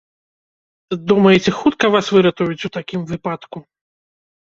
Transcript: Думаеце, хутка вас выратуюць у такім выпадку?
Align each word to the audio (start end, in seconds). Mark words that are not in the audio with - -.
Думаеце, 1.11 1.49
хутка 1.59 1.85
вас 1.99 2.05
выратуюць 2.17 2.65
у 2.71 2.75
такім 2.81 3.01
выпадку? 3.15 3.57